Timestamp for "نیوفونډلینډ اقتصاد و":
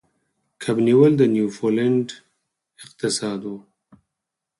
1.35-3.55